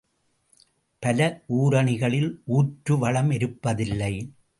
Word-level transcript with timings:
பல 0.99 1.43
ஊருணிகளில் 1.47 2.41
ஊற்று 2.45 2.97
வளம் 2.97 3.31
இருப்பதில்லை. 3.31 4.31